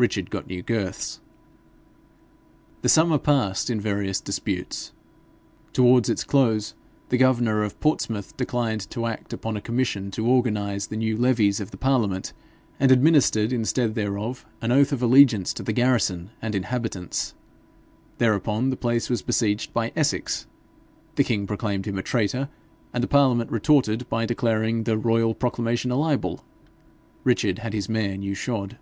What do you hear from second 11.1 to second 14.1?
levies of the parliament, and administered instead